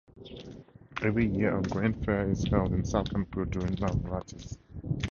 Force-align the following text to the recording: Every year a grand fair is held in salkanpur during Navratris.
Every 1.03 1.27
year 1.27 1.59
a 1.59 1.61
grand 1.61 2.03
fair 2.03 2.27
is 2.27 2.43
held 2.47 2.73
in 2.73 2.81
salkanpur 2.81 3.51
during 3.51 3.75
Navratris. 3.75 4.57